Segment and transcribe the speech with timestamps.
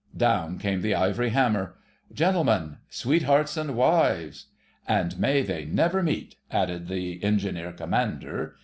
[0.17, 1.75] Down came the ivory hammer—
[2.11, 4.47] "Gentlemen—Sweethearts and Wives!"
[4.87, 8.55] "And may they never meet!" added the Engineer Commander.